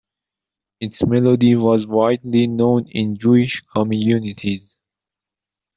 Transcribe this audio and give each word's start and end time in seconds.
Its 0.79 1.05
melody 1.05 1.55
was 1.55 1.85
widely 1.85 2.47
known 2.47 2.87
in 2.87 3.15
Jewish 3.19 3.61
communities. 3.71 4.75